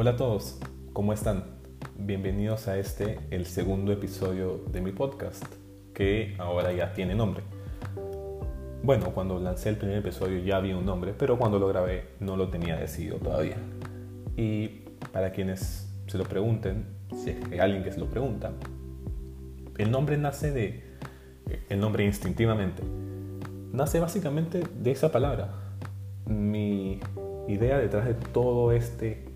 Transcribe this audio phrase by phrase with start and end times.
[0.00, 0.60] Hola a todos,
[0.92, 1.42] ¿cómo están?
[1.96, 5.44] Bienvenidos a este, el segundo episodio de mi podcast,
[5.92, 7.42] que ahora ya tiene nombre.
[8.84, 12.36] Bueno, cuando lancé el primer episodio ya había un nombre, pero cuando lo grabé no
[12.36, 13.56] lo tenía decidido todavía.
[14.36, 16.86] Y para quienes se lo pregunten,
[17.16, 18.52] si es que hay alguien que se lo pregunta,
[19.78, 20.84] el nombre nace de,
[21.68, 22.84] el nombre instintivamente,
[23.72, 25.54] nace básicamente de esa palabra.
[26.24, 27.00] Mi
[27.48, 29.27] idea detrás de todo este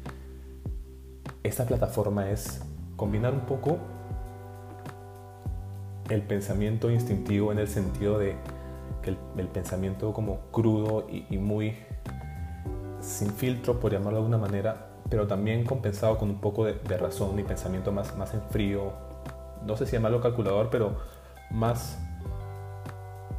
[1.42, 2.62] esta plataforma es
[2.96, 3.78] combinar un poco
[6.08, 8.36] el pensamiento instintivo en el sentido de
[9.02, 11.76] que el, pensamiento como crudo y, muy
[13.00, 17.36] sin filtro, por llamarlo de alguna manera, pero también compensado con un poco de, razón
[17.38, 18.92] y pensamiento más, más en frío,
[19.66, 20.96] no sé si llamarlo calculador, pero
[21.50, 21.98] más,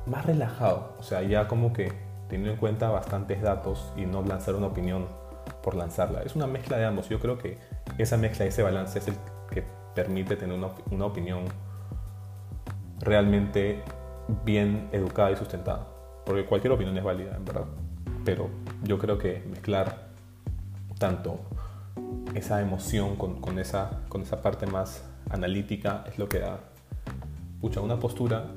[0.06, 1.94] más relajado, o sea, ya como que
[2.28, 5.08] teniendo en cuenta bastantes datos y no lanzar una opinión
[5.62, 6.24] por lanzarla.
[6.24, 7.10] Es una mezcla de ambos.
[7.10, 7.58] Yo creo que
[7.98, 9.16] esa mezcla, ese balance es el
[9.52, 9.64] que
[9.96, 11.46] permite tener una, opinión
[13.00, 13.84] realmente
[14.46, 15.88] bien educada y sustentada.
[16.26, 17.66] Porque cualquier opinión es válida, en verdad.
[18.26, 18.50] Pero
[18.84, 20.08] yo creo que mezclar
[20.98, 21.40] tanto
[22.34, 26.60] esa emoción con, esa, con esa parte más analítica es lo que da
[27.62, 28.48] pucha, una postura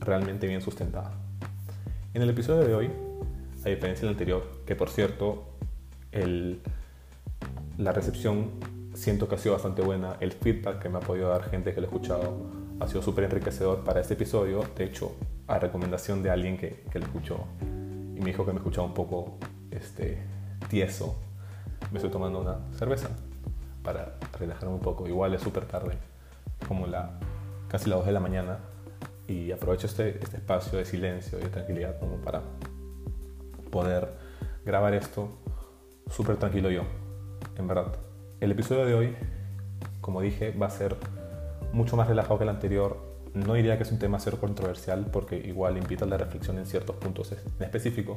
[0.00, 1.12] realmente bien sustentada.
[2.14, 2.90] En el episodio de hoy,
[3.64, 5.56] a diferencia del anterior, que por cierto,
[6.12, 6.60] el,
[7.78, 8.50] la recepción
[8.92, 10.16] siento que ha sido bastante buena.
[10.20, 12.36] El feedback que me ha podido dar gente que lo ha escuchado
[12.80, 14.64] ha sido súper enriquecedor para este episodio.
[14.76, 15.14] De hecho,
[15.46, 18.94] a recomendación de alguien que, que lo escuchó y me dijo que me escuchaba un
[18.94, 19.38] poco
[19.70, 20.18] este,
[20.68, 21.16] tieso,
[21.92, 23.10] me estoy tomando una cerveza
[23.84, 25.06] para relajarme un poco.
[25.06, 25.96] Igual es súper tarde,
[26.66, 27.20] como la,
[27.68, 28.58] casi las 2 de la mañana,
[29.28, 32.42] y aprovecho este, este espacio de silencio y de tranquilidad como para
[33.70, 34.08] poder
[34.64, 35.28] grabar esto
[36.10, 36.82] súper tranquilo yo,
[37.58, 37.92] en verdad.
[38.40, 39.16] El episodio de hoy,
[40.00, 40.96] como dije, va a ser
[41.72, 42.96] mucho más relajado que el anterior.
[43.34, 46.96] No diría que es un tema cero controversial porque igual invita la reflexión en ciertos
[46.96, 48.16] puntos en específico,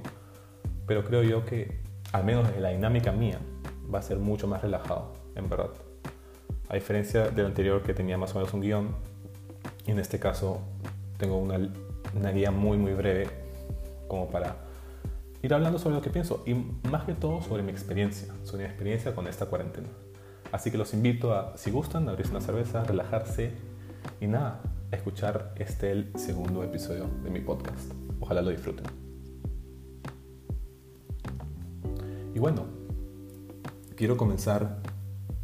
[0.87, 1.79] pero creo yo que,
[2.11, 3.39] al menos desde la dinámica mía,
[3.93, 5.71] va a ser mucho más relajado, en verdad.
[6.69, 8.95] A diferencia del anterior que tenía más o menos un guion,
[9.85, 10.61] y en este caso
[11.17, 11.59] tengo una,
[12.15, 13.27] una guía muy muy breve
[14.07, 14.55] como para
[15.41, 16.53] ir hablando sobre lo que pienso y
[16.89, 19.87] más que todo sobre mi experiencia, sobre mi experiencia con esta cuarentena.
[20.51, 23.51] Así que los invito a, si gustan, abrirse una cerveza, relajarse
[24.19, 27.91] y nada, escuchar este segundo episodio de mi podcast.
[28.19, 28.85] Ojalá lo disfruten.
[32.33, 32.65] Y bueno,
[33.95, 34.81] quiero comenzar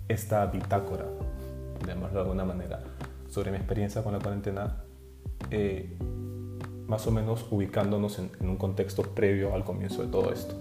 [0.08, 1.06] esta bitácora,
[1.86, 2.84] de alguna manera,
[3.30, 4.84] sobre mi experiencia con la cuarentena,
[5.52, 5.98] eh,
[6.88, 10.56] más o menos ubicándonos en, un contexto previo al comienzo de todo esto.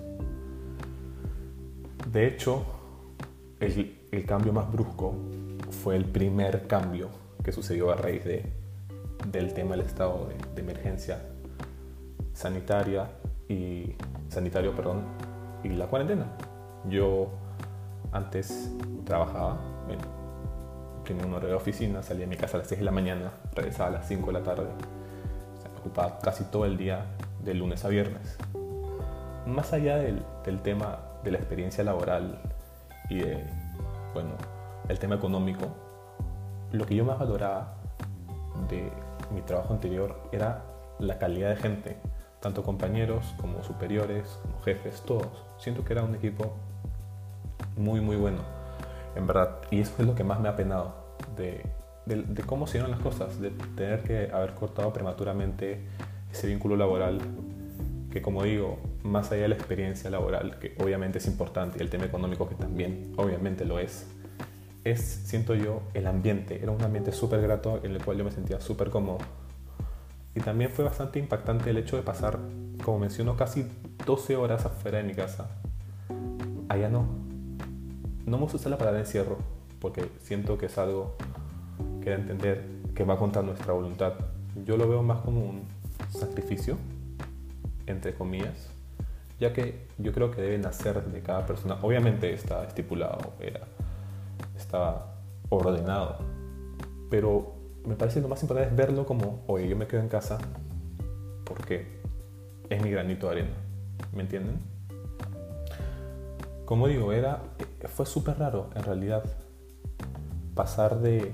[2.13, 2.65] De hecho,
[3.61, 5.15] el, el cambio más brusco
[5.83, 7.09] fue el primer cambio
[7.43, 8.45] que sucedió a raíz de,
[9.31, 11.23] del tema del estado de, emergencia
[12.33, 13.09] sanitaria
[13.49, 13.95] y
[14.29, 15.05] sanitario, perdón,
[15.63, 16.27] y la cuarentena.
[16.89, 17.31] Yo
[18.13, 18.73] antes
[19.05, 20.03] trabajaba, bueno,
[21.05, 23.33] tenía un horario de oficina, salía de mi casa a las 6 de la mañana,
[23.55, 24.69] regresaba a las 5 de la tarde.
[25.87, 27.07] Ocupaba casi todo el día
[27.45, 28.37] de lunes a viernes.
[29.47, 32.41] Más allá del, del tema de la experiencia laboral
[33.09, 33.45] y de
[34.13, 34.31] bueno,
[34.89, 35.67] el tema económico,
[36.73, 37.75] lo que yo más valoraba
[38.69, 38.91] de
[39.33, 40.65] mi trabajo anterior era
[40.99, 41.97] la calidad de gente,
[42.41, 45.45] tanto compañeros como superiores, como jefes, todos.
[45.59, 46.55] Siento que era un equipo
[47.77, 48.39] muy, muy bueno,
[49.15, 49.59] en verdad.
[49.71, 50.95] Y eso es lo que más me ha penado
[51.37, 51.65] de,
[52.07, 55.81] de cómo se dieron las cosas, de tener que haber cortado prematuramente
[56.33, 57.21] ese vínculo laboral
[58.17, 61.91] que como digo, más allá de la experiencia laboral, que obviamente es importante, y el
[61.91, 64.07] tema económico que también obviamente lo es,
[64.85, 66.63] es, siento yo, el ambiente.
[66.63, 69.19] Era un ambiente súper grato en el cual yo me sentía súper cómodo.
[70.35, 72.39] Y también fue bastante impactante el hecho de pasar,
[72.83, 73.67] como menciono, casi
[74.07, 75.51] 12 horas afuera de mi casa.
[76.71, 77.07] Allá no.
[78.25, 79.37] No me gusta usar la palabra encierro,
[79.79, 81.17] porque siento que es algo
[82.03, 82.65] que entender
[82.95, 84.15] que va contra nuestra voluntad.
[84.65, 85.63] Yo lo veo más como un
[86.11, 86.77] sacrificio
[87.87, 88.69] entre comillas,
[89.39, 91.79] ya que yo creo que debe nacer de cada persona.
[91.83, 93.61] Obviamente está estipulado, era,
[94.57, 95.07] está
[95.49, 96.19] ordenado,
[97.11, 100.39] pero me parece lo más importante es verlo como, oye, yo me quedo en casa
[101.45, 101.87] porque
[102.69, 103.55] es mi granito de arena,
[104.13, 104.59] ¿me entienden?
[106.65, 107.43] Como digo, era,
[107.95, 109.23] fue súper raro en realidad
[110.57, 111.33] pasar de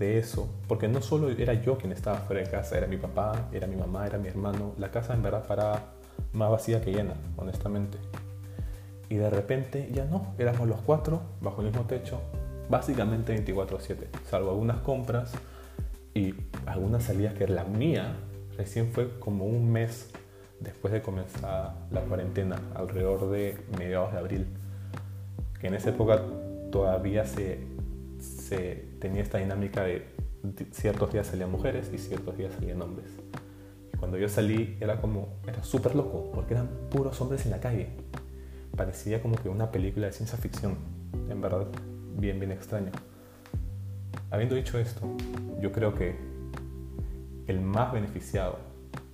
[0.00, 3.48] de eso, porque no solo era yo quien estaba fuera de casa, era mi papá,
[3.52, 5.92] era mi mamá, era mi hermano, la casa en verdad para
[6.32, 7.98] más vacía que llena, honestamente.
[9.10, 12.18] Y de repente ya no, éramos los cuatro bajo el mismo techo,
[12.70, 15.32] básicamente 24/7, salvo algunas compras
[16.14, 18.16] y algunas salidas que la mía
[18.56, 20.08] recién fue como un mes
[20.60, 24.46] después de comenzar la cuarentena, alrededor de mediados de abril,
[25.60, 26.22] que en esa época
[26.70, 27.60] todavía se,
[28.18, 30.06] se tenía esta dinámica de
[30.72, 33.08] ciertos días salían mujeres y ciertos días salían hombres.
[33.92, 37.60] Y cuando yo salí era como, era súper loco, porque eran puros hombres en la
[37.60, 37.88] calle.
[38.76, 40.76] Parecía como que una película de ciencia ficción,
[41.28, 41.66] en verdad,
[42.16, 42.92] bien, bien extraño.
[44.30, 45.02] Habiendo dicho esto,
[45.60, 46.16] yo creo que
[47.46, 48.58] el más beneficiado,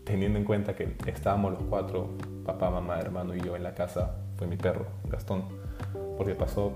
[0.05, 2.11] teniendo en cuenta que estábamos los cuatro,
[2.45, 5.45] papá, mamá, hermano y yo en la casa, fue mi perro, Gastón,
[6.17, 6.73] porque pasó,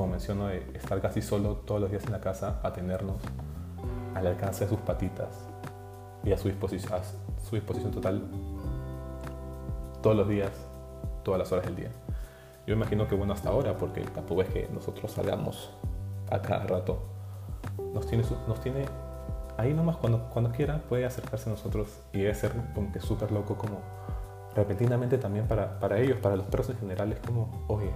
[0.00, 3.16] como menciono, de estar casi solo todos los días en la casa a tenernos
[4.14, 5.28] al alcance de sus patitas
[6.24, 7.02] y a su disposición, a
[7.44, 8.22] su disposición total
[10.02, 10.52] todos los días,
[11.22, 11.90] todas las horas del día.
[12.66, 15.70] Yo imagino que bueno hasta ahora, porque tampoco es que nosotros salgamos
[16.30, 17.02] a cada rato.
[17.92, 18.86] Nos tiene, nos tiene
[19.58, 23.32] ahí nomás cuando, cuando quiera puede acercarse a nosotros y debe ser como que súper
[23.32, 23.80] loco como
[24.54, 27.90] repentinamente también para, para ellos, para los perros en general, es como, oye,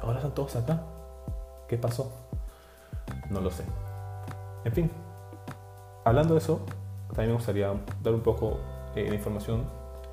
[0.00, 0.93] ahora están todos acá.
[1.74, 2.12] ¿Qué pasó?
[3.30, 3.64] No lo sé.
[4.64, 4.90] En fin,
[6.04, 6.64] hablando de eso,
[7.08, 8.60] también me gustaría dar un poco
[8.94, 9.64] eh, de información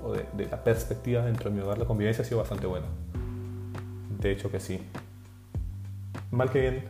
[0.04, 1.78] o de, de, la perspectiva dentro de mi hogar.
[1.78, 2.88] La convivencia ha sido bastante buena.
[4.20, 4.82] De hecho que sí.
[6.32, 6.86] Mal que bien,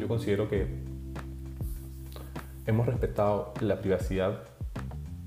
[0.00, 0.68] yo considero que
[2.66, 4.44] hemos respetado la privacidad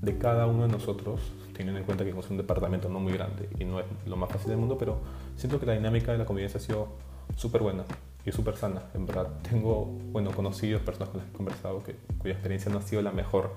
[0.00, 1.20] de cada uno de nosotros,
[1.54, 4.30] teniendo en cuenta que es un departamento no muy grande y no es lo más
[4.30, 5.00] fácil del mundo, pero
[5.36, 6.88] siento que la dinámica de la convivencia ha sido
[7.36, 7.84] súper buena
[8.26, 8.82] y súper sana.
[8.92, 12.78] En verdad, tengo, bueno, conocidos, personas con las que he conversado, que, cuya experiencia no
[12.78, 13.52] ha sido la mejor,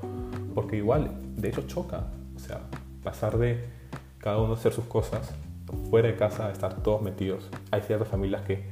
[0.54, 2.06] porque igual, de hecho, choca.
[2.36, 2.62] O sea,
[3.04, 3.66] pasar de
[4.20, 5.34] cada uno hacer sus cosas
[5.90, 7.50] fuera de casa a estar todos metidos.
[7.72, 8.64] Hay ciertas familias que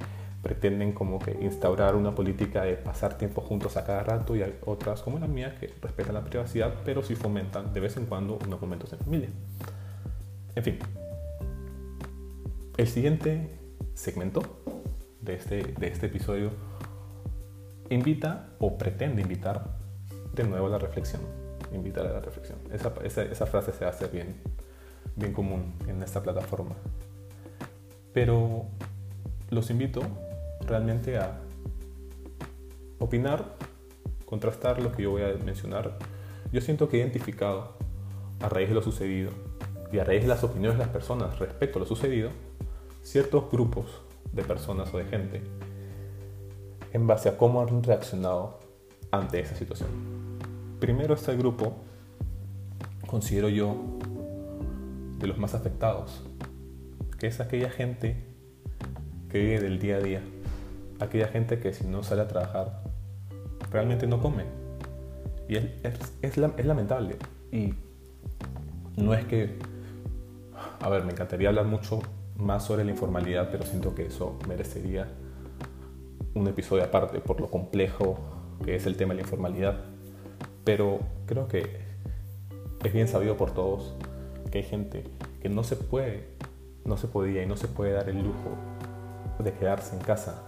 [0.43, 4.55] pretenden como que instaurar una política de pasar tiempo juntos a cada rato y hay
[4.65, 8.37] otras como la mía que respetan la privacidad pero sí fomentan de vez en cuando
[8.45, 9.29] unos momentos en familia.
[10.55, 10.79] En fin,
[12.77, 13.59] el siguiente
[13.93, 14.41] segmento
[15.27, 16.51] de este, de este episodio
[17.89, 19.77] invita o pretende invitar
[20.33, 21.21] de nuevo a la reflexión.
[21.73, 22.57] Invitar a la reflexión.
[22.71, 24.37] Esa, esa, frase se hace bien,
[25.15, 26.75] bien común en esta plataforma.
[28.13, 28.65] Pero
[29.49, 30.01] los invito
[30.65, 31.39] realmente a
[32.99, 33.55] opinar,
[34.25, 35.97] contrastar lo que yo voy a mencionar.
[36.53, 37.75] Yo siento que he identificado
[38.39, 39.31] a raíz de lo sucedido
[39.91, 42.29] y a raíz de las opiniones de las personas respecto a lo sucedido,
[43.03, 44.06] ciertos grupos
[44.37, 45.41] de personas o de gente
[46.93, 48.59] en base a cómo han reaccionado
[49.11, 49.89] ante esa situación.
[50.79, 51.75] Primero está el grupo,
[53.05, 53.75] considero yo,
[55.19, 56.23] de los más afectados,
[57.19, 58.23] que es aquella gente
[59.29, 60.21] que vive del día a día,
[60.99, 62.83] aquella gente que si no sale a trabajar
[63.71, 64.45] realmente no come.
[65.49, 67.17] Y es, es, es, lamentable.
[67.51, 67.73] Y
[68.97, 69.57] no es que,
[70.81, 71.99] a ver, me encantaría hablar mucho
[72.37, 75.07] más sobre la informalidad, pero siento que eso merecería
[76.33, 78.17] un episodio aparte por lo complejo
[78.63, 79.83] que es el tema de la informalidad.
[80.63, 81.87] Pero creo que
[82.83, 83.93] es bien sabido por todos
[84.51, 85.03] que hay gente
[85.41, 86.27] que no se puede,
[86.85, 88.55] no se podía y no se puede dar el lujo
[89.43, 90.43] de quedarse en casa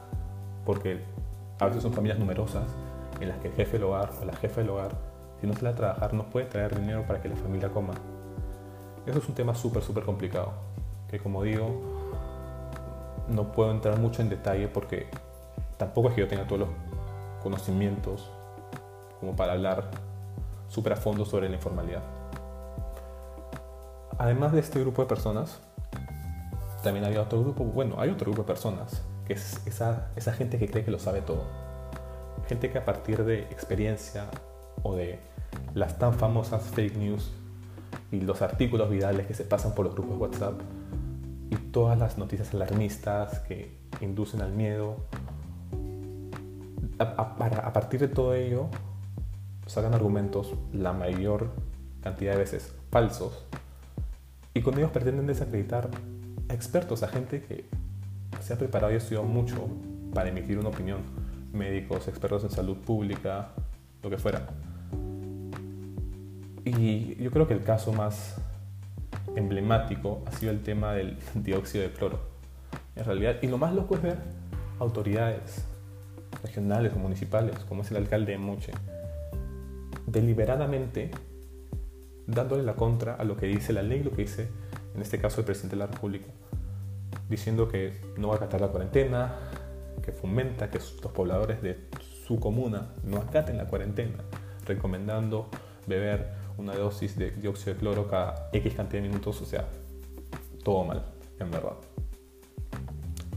[0.66, 1.00] porque
[1.60, 2.66] a veces son familias numerosas
[3.20, 4.92] en las que el jefe del hogar o la jefa del hogar,
[5.42, 7.94] si no sale a trabajar, no puede traer dinero para que la familia coma.
[9.06, 10.54] Eso es un tema súper, súper complicado,
[11.10, 11.88] que como digo,
[13.30, 15.08] no puedo entrar mucho en detalle porque
[15.78, 16.70] tampoco es que yo tenga todos los
[17.42, 18.30] conocimientos
[19.20, 19.90] como para hablar
[20.68, 22.04] súper a fondo sobre la informalidad.
[24.18, 25.60] Además de este grupo de personas,
[26.84, 30.84] también había otro grupo, bueno, hay otro grupo de personas es esa, gente que cree
[30.84, 31.44] que lo sabe todo.
[32.48, 34.26] Gente que a partir de experiencia
[34.82, 35.20] o de
[35.74, 37.32] las tan famosas fake news
[38.12, 40.62] y los artículos virales que se pasan por los grupos de WhatsApp
[41.72, 44.98] todas las noticias alarmistas que inducen al miedo,
[47.00, 48.68] a, a partir de todo ello
[49.66, 51.52] sacan argumentos la mayor
[52.02, 53.46] cantidad de veces falsos
[54.54, 55.90] y con ellos pretenden desacreditar
[56.50, 57.66] a expertos, a gente que
[58.42, 59.68] se ha preparado y estudiado mucho
[60.14, 61.00] para emitir una opinión,
[61.54, 63.50] médicos, expertos en salud pública,
[64.02, 64.48] lo que fuera.
[66.66, 68.42] Y yo creo que el caso más
[69.36, 72.20] emblemático ha sido el tema del dióxido de cloro.
[72.96, 74.18] En realidad, y lo más loco es ver
[74.80, 75.66] autoridades
[76.44, 78.72] regionales o municipales, como es el alcalde de Moche,
[80.06, 81.12] deliberadamente
[82.28, 84.50] dándole la contra a lo que dice la ley, lo que dice
[84.96, 86.28] en este caso el presidente de la República
[87.30, 89.36] diciendo que no va a acatar la cuarentena,
[90.04, 91.78] que fomenta que los pobladores de
[92.26, 94.18] su comuna no acaten la cuarentena,
[94.66, 95.50] recomendando
[95.88, 99.68] beber una dosis de dióxido de cloro cada X cantidad de minutos, o sea,
[100.63, 101.06] todo mal,
[101.39, 101.78] en verdad.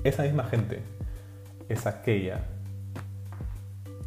[0.05, 0.81] Esa misma gente
[1.69, 2.45] es aquella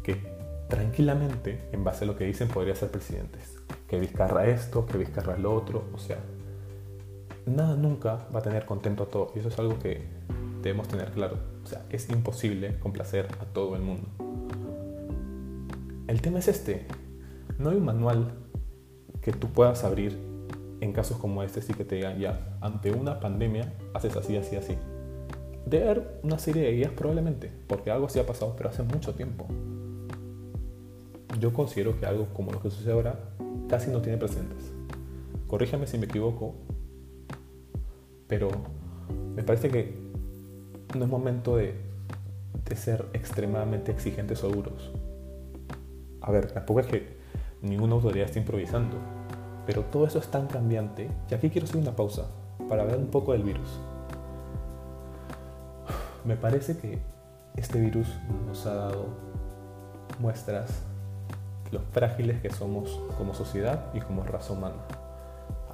[0.02, 0.20] que
[0.68, 3.56] tranquilamente, en base a lo que dicen, podría ser presidentes.
[3.88, 6.18] Que Vizcarra esto, que Vizcarra lo otro, o sea,
[7.46, 9.32] nada nunca va a tener contento a todos.
[9.34, 10.02] Y eso es algo que
[10.62, 11.38] debemos tener claro.
[11.64, 14.08] O sea, es imposible complacer a todo el mundo.
[16.06, 16.86] El tema es este.
[17.58, 18.34] No hay un manual
[19.26, 20.16] que tú puedas abrir
[20.80, 24.54] en casos como este, sí que te digan, ya, ante una pandemia, haces así, así,
[24.54, 24.78] así.
[25.64, 29.16] Debe haber una serie de guías probablemente, porque algo sí ha pasado, pero hace mucho
[29.16, 29.48] tiempo.
[31.40, 33.18] Yo considero que algo como lo que sucede ahora
[33.68, 34.70] casi no tiene precedentes.
[35.48, 36.54] Corríjame si me equivoco,
[38.28, 38.48] pero
[39.34, 39.92] me parece que
[40.96, 41.74] no es momento de,
[42.64, 44.92] de ser extremadamente exigentes o duros.
[46.20, 47.16] A ver, tampoco es que
[47.60, 49.15] ninguna autoridad está improvisando,
[49.66, 52.26] pero todo eso es tan cambiante y aquí quiero hacer una pausa
[52.68, 53.68] para hablar un poco del virus.
[56.24, 56.98] Me parece que
[57.56, 58.08] este virus
[58.46, 59.06] nos ha dado
[60.18, 60.70] muestras
[61.64, 64.76] de lo frágiles que somos como sociedad y como raza humana.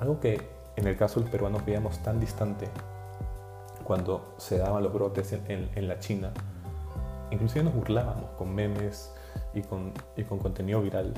[0.01, 0.41] Algo que
[0.77, 2.69] en el caso del peruano veíamos tan distante
[3.85, 6.33] cuando se daban los brotes en, la China.
[7.31, 9.13] Inclusive nos burlábamos con memes
[9.55, 11.13] y con, y con contenido viral.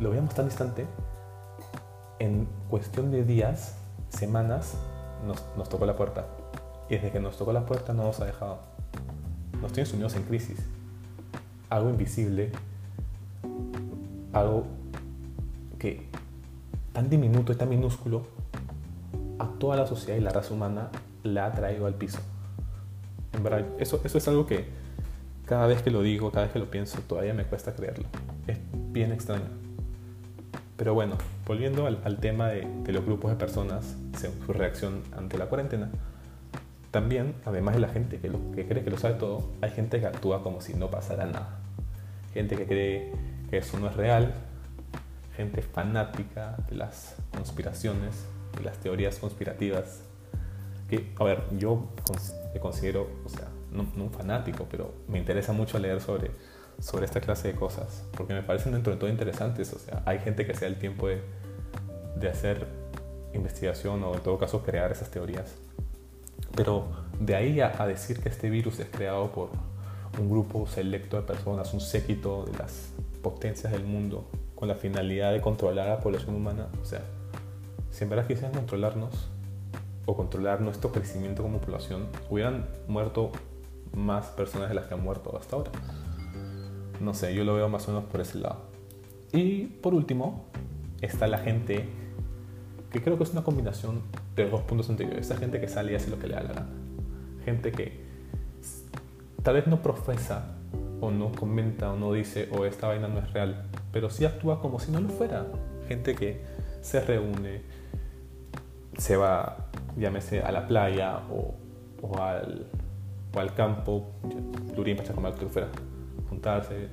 [0.00, 0.86] Lo veíamos tan distante.
[2.20, 3.76] En cuestión de días,
[4.10, 4.76] semanas,
[5.26, 6.26] nos, tocó la puerta.
[6.90, 8.58] Y desde que nos tocó la puerta no nos ha dejado.
[9.62, 10.58] Nos tiene sumidos en crisis.
[11.70, 12.52] Algo invisible.
[14.34, 14.66] Algo
[15.78, 16.08] que
[16.92, 18.26] tan diminuto y tan minúsculo
[19.38, 20.90] a toda la sociedad y la raza humana
[21.22, 22.18] la ha traído al piso.
[23.32, 24.66] En verdad, eso es algo que
[25.46, 28.04] cada vez que lo digo, cada vez que lo pienso, todavía me cuesta creerlo.
[28.46, 28.58] Es
[28.92, 29.69] bien extraño.
[30.80, 33.98] Pero bueno, volviendo al, tema de, los grupos de personas,
[34.46, 35.90] su reacción ante la cuarentena,
[36.90, 40.06] también, además de la gente que, que cree que lo sabe todo, hay gente que
[40.06, 41.58] actúa como si no pasara nada.
[42.32, 43.12] Gente que cree
[43.50, 44.32] que eso no es real,
[45.36, 48.24] gente fanática de las conspiraciones,
[48.56, 50.00] de las teorías conspirativas,
[50.88, 51.90] que, a ver, yo
[52.54, 56.30] me considero, o sea, no, un fanático, pero me interesa mucho leer sobre,
[56.80, 60.18] sobre esta clase de cosas, porque me parecen dentro de todo interesantes, o sea, hay
[60.18, 61.20] gente que se da el tiempo de,
[62.16, 62.66] de hacer
[63.34, 65.54] investigación o en todo caso crear esas teorías.
[66.56, 66.88] Pero
[67.20, 69.50] de ahí a, a, decir que este virus es creado por
[70.18, 72.90] un grupo selecto de personas, un séquito de las
[73.22, 77.02] potencias del mundo, con la finalidad de controlar a la población humana, o sea,
[77.90, 79.28] si en verdad quisieran controlarnos
[80.06, 83.30] o controlar nuestro crecimiento como población, hubieran muerto
[83.94, 85.70] más personas de las que han muerto hasta ahora.
[87.00, 88.62] No sé, yo lo veo más o menos por ese lado.
[89.32, 90.44] Y por último,
[91.00, 91.88] está la gente
[92.92, 94.02] que creo que es una combinación
[94.36, 95.26] de los dos puntos anteriores.
[95.26, 96.66] Esa gente que sale y hace lo que le da la gana.
[97.44, 98.00] Gente que
[99.42, 100.56] tal vez no profesa
[101.00, 104.60] o no comenta o no dice o esta vaina no es real, pero sí actúa
[104.60, 105.46] como si no lo fuera.
[105.88, 106.42] Gente que
[106.82, 107.62] se reúne,
[108.98, 111.54] se va, llámese, a la playa o,
[112.02, 112.66] o, al,
[113.34, 114.10] o al campo,
[114.76, 115.68] Lurín, Pachacamac, que fuera,
[116.30, 116.88] juntarse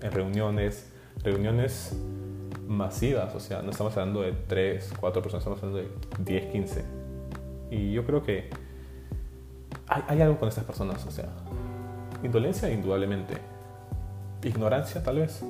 [0.00, 0.92] en reuniones,
[1.24, 1.98] reuniones
[2.68, 6.84] masivas, o sea, no estamos hablando de 3, 4 personas, estamos hablando de 10, 15.
[7.70, 8.50] Y yo creo que
[9.88, 11.28] hay, hay algo con estas personas, o sea,
[12.22, 13.34] indolencia indudablemente,
[14.44, 15.42] ignorancia tal vez.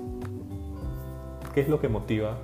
[1.53, 2.39] ¿Qué es lo que motiva?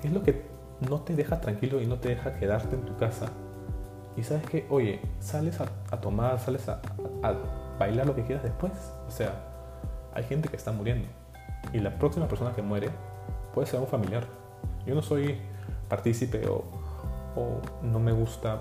[0.00, 0.50] ¿Qué es lo que
[0.88, 3.26] no te deja tranquilo y no te deja quedarte en tu casa.
[4.16, 6.80] Y sabes que, oye, sales a, tomar, sales a,
[7.78, 8.72] bailar lo que quieras después.
[9.06, 9.32] O sea,
[10.14, 11.08] hay gente que está muriendo.
[11.72, 12.90] Y la próxima persona que muere
[13.54, 14.24] puede ser un familiar.
[14.86, 15.38] Yo no soy
[15.88, 16.64] partícipe o,
[17.82, 18.60] no me gusta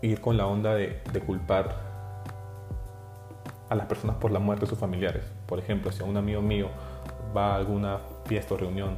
[0.00, 1.76] ir con la onda de, culpar
[3.68, 5.24] a las personas por la muerte de sus familiares.
[5.46, 6.68] Por ejemplo, si un amigo mío
[7.36, 8.96] va a alguna fiesta o reunión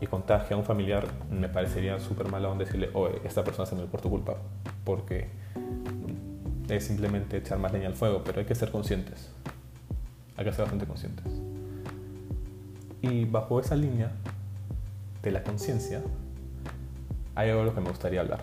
[0.00, 3.74] y contagia a un familiar, me parecería súper mal aún decirle, oye, esta persona se
[3.74, 4.36] me por tu culpa,
[4.84, 5.30] porque
[6.68, 9.30] es simplemente echar más leña al fuego, pero hay que ser conscientes,
[10.36, 11.26] hay que ser bastante conscientes.
[13.00, 14.12] Y bajo esa línea
[15.22, 16.02] de la conciencia,
[17.34, 18.42] hay algo de lo que me gustaría hablar.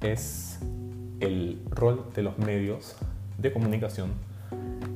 [0.00, 0.60] Es
[1.20, 2.96] el rol de los medios
[3.38, 4.12] de comunicación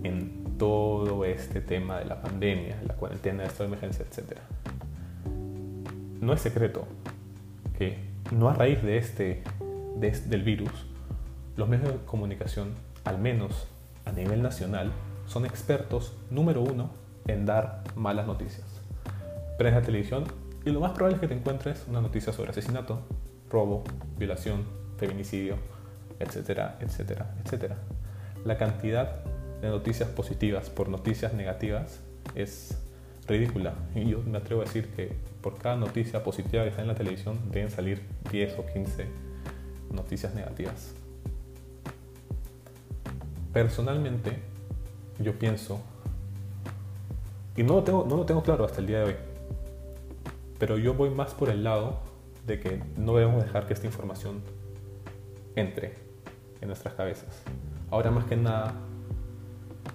[0.04, 4.38] en todo este tema de la pandemia, la cuarentena, esta emergencia, etc.
[6.20, 6.86] No es secreto
[7.78, 7.98] que
[8.30, 9.42] no a raíz de este
[10.00, 10.70] del virus,
[11.56, 12.70] los medios de comunicación,
[13.04, 13.68] al menos
[14.12, 14.92] a nivel nacional,
[15.26, 16.90] son expertos número uno
[17.26, 18.66] en dar malas noticias.
[19.58, 20.24] Prensa televisión
[20.64, 23.00] y lo más probable es que te encuentres una noticia sobre asesinato,
[23.50, 23.84] robo,
[24.18, 24.64] violación,
[24.98, 25.56] feminicidio,
[26.20, 27.76] etcétera, etcétera, etcétera.
[28.44, 29.24] La cantidad
[29.60, 32.00] de noticias positivas por noticias negativas
[32.34, 32.76] es
[33.26, 33.74] ridícula.
[33.94, 36.94] Y yo me atrevo a decir que por cada noticia positiva que está en la
[36.94, 39.06] televisión deben salir 10 o 15
[39.92, 40.94] noticias negativas.
[43.52, 44.38] Personalmente,
[45.18, 45.80] yo pienso,
[47.54, 49.16] y no lo, tengo, no lo tengo claro hasta el día de hoy,
[50.58, 52.00] pero yo voy más por el lado
[52.46, 54.40] de que no debemos dejar que esta información
[55.54, 55.96] entre
[56.60, 57.42] en nuestras cabezas.
[57.90, 58.72] Ahora más que nada,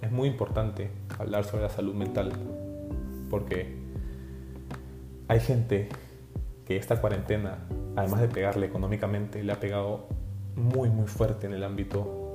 [0.01, 2.31] es muy importante hablar sobre la salud mental
[3.29, 3.75] porque
[5.27, 5.89] hay gente
[6.65, 7.57] que esta cuarentena,
[7.95, 10.07] además de pegarle económicamente, le ha pegado
[10.55, 12.26] muy muy fuerte en el ámbito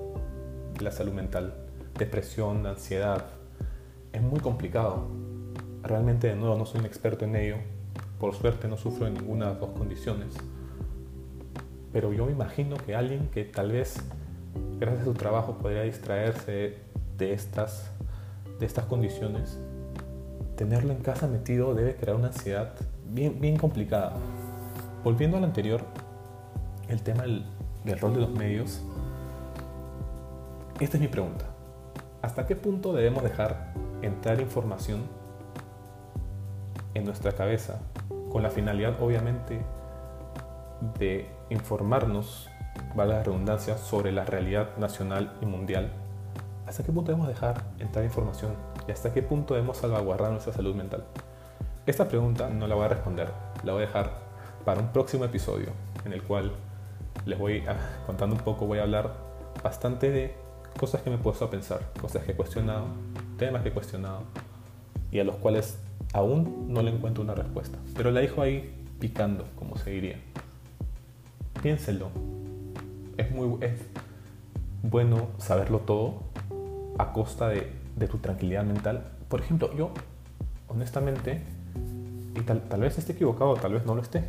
[0.80, 1.54] la salud mental.
[1.98, 3.24] Depresión, ansiedad.
[4.12, 5.08] Es muy complicado.
[5.82, 7.56] Realmente de nuevo no soy un experto en ello.
[8.18, 10.34] Por suerte no sufro de ninguna de las dos condiciones.
[11.92, 13.96] Pero yo me imagino que alguien que tal vez
[14.78, 16.78] gracias a su trabajo podría distraerse
[17.18, 17.90] de estas,
[18.58, 19.58] de estas condiciones
[20.56, 22.74] tenerlo en casa metido debe crear una ansiedad
[23.10, 24.14] bien, bien complicada.
[25.02, 25.82] Volviendo al anterior,
[26.88, 27.44] el tema del,
[27.84, 28.80] del rol de los medios,
[30.84, 31.44] esta es mi pregunta.
[32.22, 33.72] ¿Hasta qué punto debemos dejar
[34.02, 35.02] entrar información
[36.94, 37.80] en nuestra cabeza
[38.30, 39.62] con la finalidad obviamente
[40.98, 42.48] de informarnos,
[42.96, 45.92] vale la redundancia, sobre la realidad nacional y mundial?
[46.66, 48.54] ¿Hasta qué punto debemos dejar entrar información
[48.88, 51.04] y hasta qué punto debemos salvaguardar nuestra salud mental?
[51.86, 53.28] Esta pregunta no la voy a responder,
[53.62, 54.10] la voy a dejar
[54.64, 55.68] para un próximo episodio
[56.04, 56.52] en el cual
[57.24, 57.64] les voy
[58.06, 59.12] contando un poco, voy a hablar
[59.62, 60.42] bastante de
[60.78, 62.86] cosas que me he puesto a pensar, cosas que he cuestionado,
[63.38, 64.22] temas que he cuestionado
[65.10, 65.78] y a los cuales
[66.12, 67.78] aún no le encuentro una respuesta.
[67.94, 70.16] Pero la dejo ahí picando, como se diría.
[71.62, 72.10] Piénsenlo.
[73.16, 73.80] Es muy es
[74.82, 76.22] bueno saberlo todo
[76.98, 79.04] a costa de de tu tranquilidad mental.
[79.28, 79.90] Por ejemplo, yo,
[80.68, 81.42] honestamente,
[82.34, 84.24] y tal, tal vez esté equivocado, tal vez no lo esté,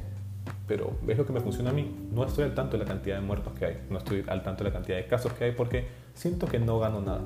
[0.67, 1.93] pero ves lo que me funciona a mí.
[2.11, 4.63] No estoy al tanto de la cantidad de muertos que hay, no estoy al tanto
[4.63, 7.21] de la cantidad de casos que hay porque siento que no gano nada.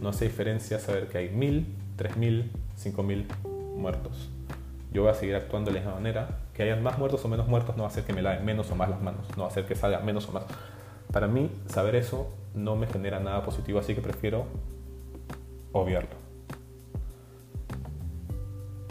[0.00, 3.26] No hace diferencia saber que hay mil, tres mil, cinco mil
[3.76, 4.30] muertos.
[4.92, 6.38] Yo voy a seguir actuando de la misma manera.
[6.54, 8.70] Que hayan más muertos o menos muertos no va a hacer que me laven menos
[8.70, 10.44] o más las manos, no va a hacer que salga menos o más.
[11.12, 14.46] Para mí, saber eso no me genera nada positivo, así que prefiero
[15.72, 16.16] obviarlo.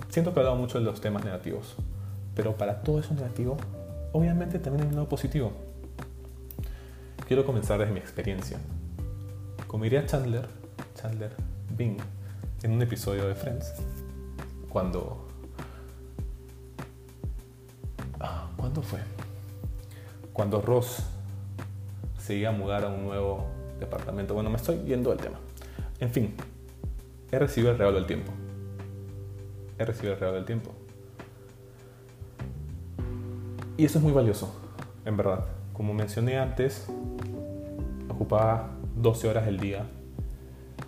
[0.10, 1.76] Siento que he hablado mucho de los temas negativos,
[2.36, 3.58] pero para todo eso negativo,
[4.12, 5.54] obviamente también hay un lado positivo.
[7.28, 8.60] Quiero comenzar desde mi experiencia.
[9.68, 10.48] Como diría Chandler,
[10.94, 11.32] Chandler
[11.76, 11.98] Bing,
[12.64, 13.74] en un episodio de Friends,
[14.70, 15.28] cuando...
[18.20, 19.00] Ah, ¿Cuándo fue?
[20.34, 21.04] Cuando Ross
[22.20, 23.46] se iba a mudar a un nuevo
[23.80, 24.34] departamento.
[24.34, 25.40] Bueno, me estoy yendo del tema.
[26.00, 26.36] En fin,
[27.32, 28.32] he recibido el regalo del tiempo.
[29.78, 30.72] He recibido el regalo del tiempo.
[33.78, 34.54] Y eso es muy valioso,
[35.04, 35.46] en verdad.
[35.74, 36.88] Como mencioné antes,
[38.08, 39.86] ocupaba 12 horas del día,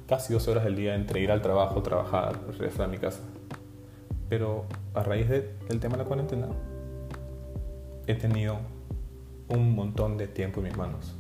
[0.07, 3.19] casi 12 horas del día entre ir al trabajo, trabajar, regresar a mi casa.
[4.29, 6.47] Pero a raíz del tema de la cuarentena,
[8.07, 8.57] he tenido
[9.49, 11.13] un montón de tiempo en mis manos.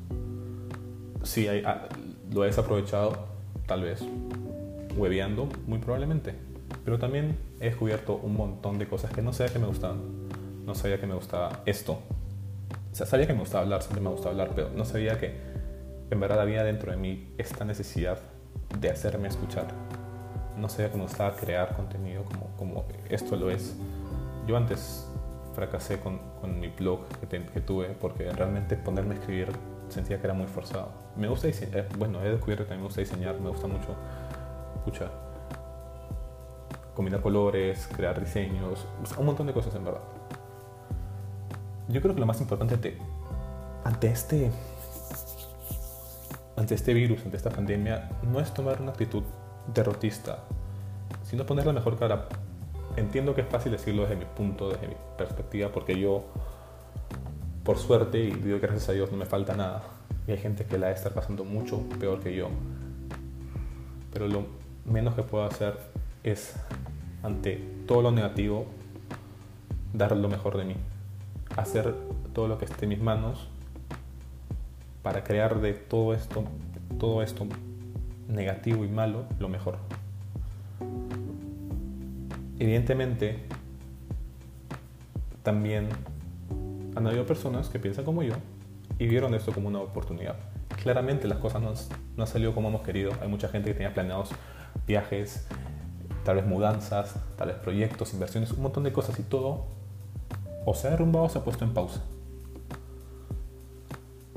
[1.23, 1.89] Si ah,
[2.31, 3.27] lo he desaprovechado,
[3.65, 4.01] tal vez
[4.95, 6.33] hueveando, muy probablemente.
[6.85, 10.26] Pero también he descubierto un montón de cosas que no sabía que me gustaban.
[10.67, 11.93] No sabía que me gustaba esto.
[12.91, 15.33] O sea, sabía que me gustaba hablar, siempre me gustaba hablar, pero no sabía que
[16.11, 18.19] en verdad había dentro de mí esta necesidad
[18.77, 19.67] de hacerme escuchar.
[20.57, 23.77] No sabía que me gustaba crear contenido como, como esto lo es.
[24.45, 25.07] Yo antes
[25.55, 29.47] fracasé con, con mi blog que, tuve porque realmente ponerme a escribir
[29.87, 30.89] sentía que era muy forzado.
[31.15, 33.95] Me gusta diseñar, eh, bueno, he descubierto que también me gusta diseñar, me gusta mucho
[34.75, 35.11] escuchar.
[36.93, 38.85] Combinar colores, crear diseños,
[39.17, 40.01] un montón de cosas en verdad.
[41.89, 42.97] Yo creo que lo más importante
[43.83, 44.51] ante, este
[46.57, 49.23] ante este virus, ante esta pandemia, no es tomar una actitud
[49.73, 50.39] derrotista,
[51.23, 52.27] sino poner la mejor cara.
[52.97, 56.25] Entiendo que es fácil decirlo desde mi punto, desde mi perspectiva, porque yo,
[57.63, 59.83] por suerte, y digo gracias a Dios no me falta nada,
[60.27, 62.49] y hay gente que la está pasando mucho peor que yo.
[64.11, 64.45] Pero lo
[64.83, 65.77] menos que puedo hacer
[66.23, 66.55] es,
[67.23, 67.55] ante
[67.87, 68.65] todo lo negativo,
[69.93, 70.75] dar lo mejor de mí.
[71.57, 71.93] Hacer
[72.33, 73.49] todo lo que esté en mis manos
[75.03, 76.43] para crear de todo esto,
[76.99, 77.47] todo esto
[78.27, 79.77] negativo y malo lo mejor.
[82.59, 83.39] Evidentemente,
[85.43, 85.89] también
[86.95, 88.33] han habido personas que piensan como yo
[88.99, 90.35] y vieron esto como una oportunidad.
[90.81, 91.73] Claramente las cosas no,
[92.17, 93.13] no han salido como hemos querido.
[93.21, 94.31] Hay mucha gente que tenía planeados
[94.85, 95.47] viajes,
[96.23, 99.76] tal vez mudanzas, tal vez proyectos, inversiones, un montón de cosas y todo
[100.69, 102.01] o se ha derrumbado o se ha puesto en pausa.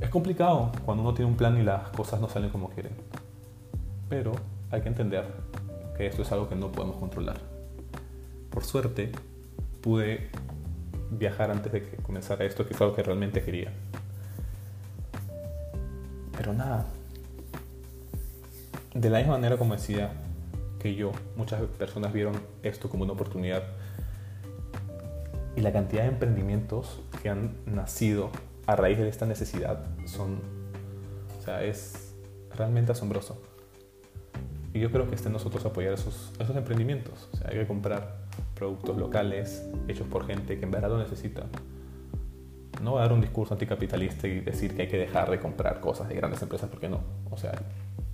[0.01, 2.93] Es complicado cuando uno tiene un plan y las cosas no salen como quieren.
[4.09, 4.31] Pero
[4.71, 5.25] hay que entender
[5.97, 7.39] que esto es algo que no podemos controlar.
[8.49, 9.11] Por suerte,
[9.81, 10.31] pude
[11.11, 13.73] viajar antes de que comenzara esto, que es algo que realmente quería.
[16.37, 16.87] Pero nada.
[18.95, 20.13] De la misma manera como decía
[20.79, 23.65] que yo, muchas personas vieron esto como una oportunidad.
[25.61, 28.31] Y la cantidad de emprendimientos que han nacido
[28.67, 30.41] a raíz de esta necesidad son,
[31.39, 32.15] o sea, es
[32.57, 33.43] realmente asombroso.
[34.73, 37.29] Y yo creo que está en nosotros apoyar esos, esos emprendimientos.
[37.35, 38.21] O sea, hay que comprar
[38.55, 41.43] productos locales hechos por gente que en verdad lo necesita.
[42.83, 46.15] No dar un discurso anticapitalista y decir que hay que dejar de comprar cosas de
[46.15, 47.01] grandes empresas, porque no.
[47.31, 47.53] O sea,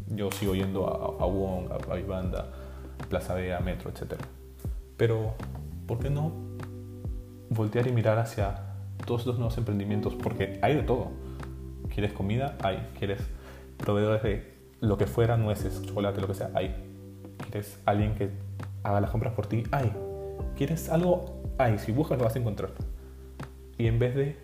[0.08, 2.50] yo sigo yendo a, a Wong, a, a Vivanda,
[3.08, 4.20] Plaza Vea, Metro, etc.
[4.96, 5.34] Pero,
[5.86, 6.45] ¿por qué no
[7.50, 8.60] voltear y mirar hacia
[9.04, 10.14] todos estos nuevos emprendimientos?
[10.14, 11.10] Porque hay de todo.
[11.92, 12.56] ¿Quieres comida?
[12.62, 12.88] Hay.
[12.98, 13.20] ¿Quieres
[13.76, 16.50] proveedores de lo que fuera, nueces, chocolate, lo que sea?
[16.54, 16.74] Hay.
[17.38, 18.30] ¿Quieres alguien que
[18.82, 19.64] haga las compras por ti?
[19.70, 19.92] Hay.
[20.56, 21.42] ¿Quieres algo?
[21.58, 21.78] Hay.
[21.78, 22.70] Si buscas lo vas a encontrar.
[23.78, 24.36] Y en vez de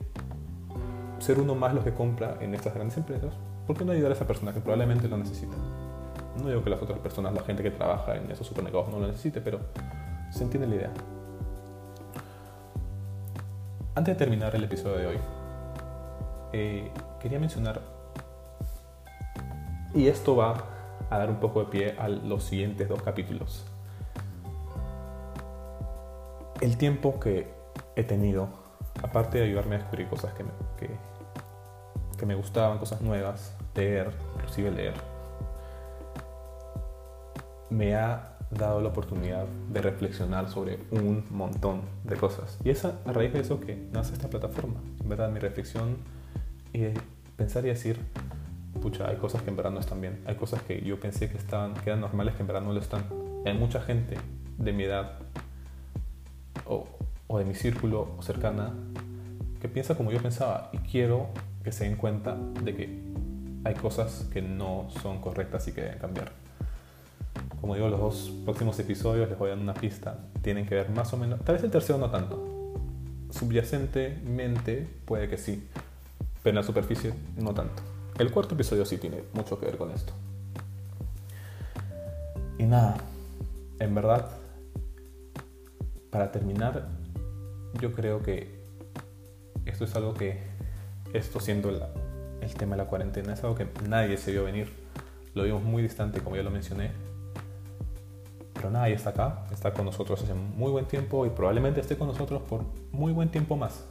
[1.19, 3.33] ser uno más los que compra en estas grandes empresas,
[3.67, 5.57] ¿por qué no ayudar a esa persona que probablemente lo necesita?
[6.39, 9.07] No digo que las otras personas, la gente que trabaja en esos supermercados no lo
[9.07, 9.61] necesite, pero
[10.31, 10.93] se entiende la idea.
[13.95, 15.19] Antes de terminar el episodio de hoy,
[16.55, 17.83] eh, quería mencionar,
[19.93, 20.55] y esto va
[21.11, 23.67] a dar un poco de pie a los siguientes dos capítulos.
[26.63, 27.53] El tiempo que
[27.95, 28.49] he tenido,
[29.03, 30.89] aparte de ayudarme a descubrir cosas que me, que,
[32.17, 34.95] que me gustaban, cosas nuevas, leer, inclusive leer,
[37.69, 42.59] me ha dado la oportunidad de reflexionar sobre un montón de cosas.
[42.65, 44.81] Y es a, raíz de eso que nace esta plataforma.
[45.01, 45.97] En verdad, mi reflexión
[46.73, 46.85] y
[47.37, 47.99] pensar y decir,
[48.81, 50.21] pucha, hay cosas que en verdad no están bien.
[50.27, 52.81] Hay cosas que yo pensé que, estaban, que eran normales que en verdad no lo
[52.81, 53.05] están.
[53.45, 54.17] Hay mucha gente
[54.59, 55.19] de mi edad
[56.67, 56.87] o,
[57.27, 58.73] o de mi círculo cercana
[59.61, 61.29] que piensa como yo pensaba y quiero
[61.65, 63.03] que se den cuenta de que
[63.65, 66.42] hay cosas que no son correctas y que deben cambiar.
[67.63, 70.19] Como digo, los dos próximos episodios les voy a dar una pista.
[70.43, 72.75] Tienen que ver más o menos, tal vez el tercero no tanto.
[73.31, 75.69] Subyacentemente puede que sí,
[76.43, 77.81] pero en la superficie no tanto.
[78.19, 80.13] El cuarto episodio sí tiene mucho que ver con esto.
[82.59, 82.97] Y nada,
[83.79, 84.29] en verdad,
[86.11, 86.89] para terminar,
[87.81, 88.61] yo creo que
[89.67, 90.43] esto es algo que,
[91.13, 94.69] esto siendo el tema de la cuarentena, es algo que nadie se vio venir.
[95.35, 96.91] Lo vimos muy distante, como ya lo mencioné,
[98.63, 102.07] pero nada, está acá, está con nosotros hace muy buen tiempo y probablemente esté con
[102.07, 103.85] nosotros por muy buen tiempo más.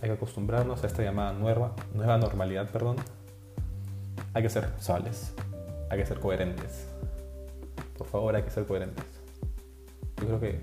[0.00, 2.96] Hay que acostumbrarnos a esta llamada nueva, nueva normalidad, perdón.
[4.32, 5.34] Hay que ser responsables,
[5.90, 6.88] hay que ser coherentes.
[7.98, 9.04] Por favor, hay que ser coherentes.
[10.22, 10.60] Yo creo que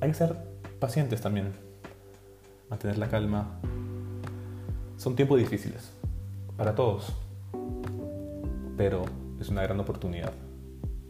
[0.00, 0.36] hay que ser
[0.78, 1.52] pacientes también,
[2.68, 3.58] mantener la calma.
[4.98, 5.90] Son tiempos difíciles
[6.56, 7.12] para todos,
[8.76, 9.02] pero
[9.40, 10.30] es una gran oportunidad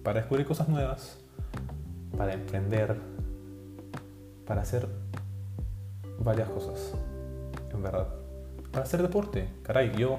[0.02, 1.18] para descubrir cosas nuevas,
[2.16, 2.96] para emprender,
[4.46, 4.88] para hacer
[6.18, 6.94] varias cosas,
[7.72, 8.08] en verdad.
[8.72, 10.18] Para hacer deporte, caray, yo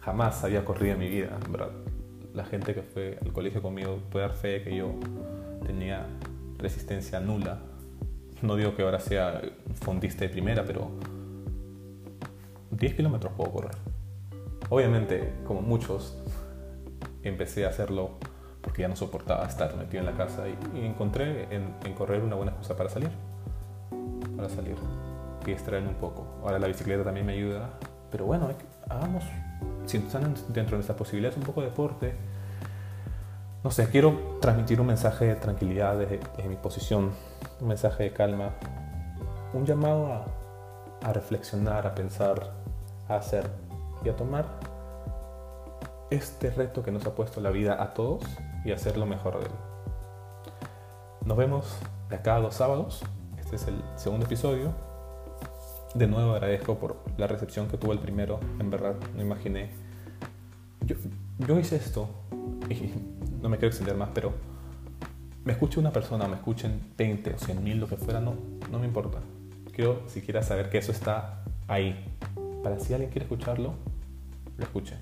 [0.00, 1.70] jamás había corrido en mi vida, en verdad.
[2.34, 4.94] La gente que fue al colegio conmigo puede dar fe que yo
[5.66, 6.06] tenía
[6.58, 7.58] resistencia nula.
[8.42, 9.40] No digo que ahora sea
[9.80, 10.90] fondista de primera, pero
[12.70, 13.76] 10 kilómetros puedo correr.
[14.70, 16.16] Obviamente, como muchos,
[17.22, 18.18] empecé a hacerlo
[18.68, 22.52] porque ya no soportaba estar metido en la casa y, encontré en, correr una buena
[22.52, 23.08] excusa para salir,
[24.36, 24.76] para salir
[25.46, 26.26] y extraerme un poco.
[26.42, 27.70] Ahora la bicicleta también me ayuda,
[28.10, 28.50] pero bueno,
[28.90, 29.24] hagamos,
[29.86, 32.14] si están dentro de nuestras posibilidades, un poco de deporte.
[33.64, 37.12] No sé, quiero transmitir un mensaje de tranquilidad desde, mi posición,
[37.62, 38.50] un mensaje de calma,
[39.54, 40.26] un llamado
[41.02, 42.52] a reflexionar, a pensar,
[43.08, 43.48] a hacer
[44.04, 44.44] y a tomar
[46.10, 48.24] este reto que nos ha puesto la vida a todos
[48.64, 49.52] y hacer lo mejor de él.
[51.24, 53.02] Nos vemos de acá a dos sábados.
[53.38, 54.72] Este es el segundo episodio.
[55.94, 58.40] de nuevo agradezco por la recepción que tuvo el primero.
[58.58, 59.70] En verdad, no imaginé.
[60.86, 60.96] Yo,
[61.38, 62.08] yo hice esto
[62.68, 62.92] y
[63.42, 64.32] no me quiero extender más, pero
[65.44, 68.34] me escuche una persona, me escuchen 20 o 100 mil, lo que fuera, no,
[68.70, 69.18] no me importa.
[69.72, 72.04] Quiero siquiera saber que eso está ahí.
[72.62, 73.74] Para si alguien quiere escucharlo,
[74.56, 74.96] lo escuche.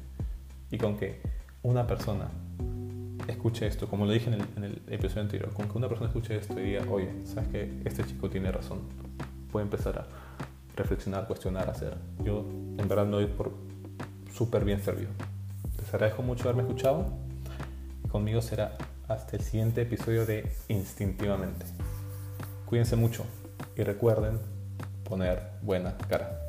[0.70, 1.20] Y con que
[1.62, 2.28] una persona
[3.32, 6.58] escuche esto, como lo dije en el, episodio anterior, con que una persona escuche esto
[6.60, 8.80] y diga, oye, ¿sabes que Este chico tiene razón.
[9.50, 10.06] Puede empezar a
[10.76, 11.94] reflexionar, cuestionar, hacer.
[12.24, 12.44] Yo
[12.78, 13.52] en verdad me doy por
[14.32, 15.10] súper bien servido.
[15.78, 17.26] Les agradezco mucho haberme escuchado
[18.16, 21.66] conmigo será hasta el siguiente episodio de Instintivamente.
[22.64, 23.26] Cuídense mucho
[23.76, 24.38] y recuerden
[25.04, 26.45] poner buena cara.